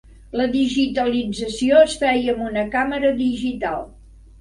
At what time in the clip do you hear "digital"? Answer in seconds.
3.25-3.91